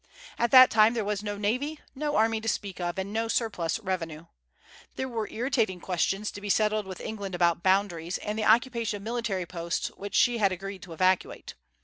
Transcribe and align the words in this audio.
At 0.39 0.49
that 0.49 0.71
time 0.71 0.95
there 0.95 1.05
was 1.05 1.21
no 1.21 1.37
navy, 1.37 1.79
no 1.93 2.15
army 2.15 2.41
to 2.41 2.47
speak 2.47 2.79
of, 2.79 2.97
and 2.97 3.13
no 3.13 3.27
surplus 3.27 3.77
revenue. 3.79 4.25
There 4.95 5.07
were 5.07 5.29
irritating 5.29 5.79
questions 5.79 6.31
to 6.31 6.41
be 6.41 6.49
settled 6.49 6.87
with 6.87 7.01
England 7.01 7.35
about 7.35 7.61
boundaries, 7.61 8.17
and 8.17 8.35
the 8.39 8.45
occupation 8.45 8.97
of 8.97 9.03
military 9.03 9.45
posts 9.45 9.89
which 9.89 10.15
she 10.15 10.39
had 10.39 10.51
agreed 10.51 10.81
to 10.81 10.93
evacuate. 10.93 11.53